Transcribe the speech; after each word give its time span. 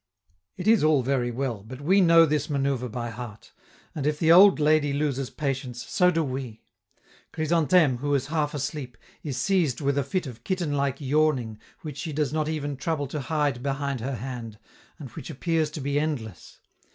It 0.57 0.67
is 0.67 0.83
all 0.83 1.03
very 1.03 1.29
well, 1.29 1.61
but 1.61 1.79
we 1.79 2.01
know 2.01 2.25
this 2.25 2.49
manoeuvre 2.49 2.89
by 2.89 3.11
heart; 3.11 3.51
and 3.93 4.07
if 4.07 4.17
the 4.17 4.31
old 4.31 4.59
lady 4.59 4.93
loses 4.93 5.29
patience, 5.29 5.85
so 5.87 6.09
do 6.09 6.23
we. 6.23 6.63
Chrysantheme, 7.31 7.97
who 7.99 8.15
is 8.15 8.25
half 8.25 8.55
asleep, 8.55 8.97
is 9.21 9.37
seized 9.37 9.79
with 9.79 9.99
a 9.99 10.03
fit 10.03 10.25
of 10.25 10.43
kitten 10.43 10.75
like 10.75 10.99
yawning 10.99 11.59
which 11.81 11.97
she 11.99 12.13
does 12.13 12.33
not 12.33 12.49
even 12.49 12.77
trouble 12.77 13.05
to 13.09 13.19
hide 13.21 13.61
behind 13.61 13.99
her 13.99 14.15
hand, 14.15 14.57
and 14.97 15.11
which 15.11 15.29
appears 15.29 15.69
to 15.69 15.81
be 15.81 15.99
endless. 15.99 16.59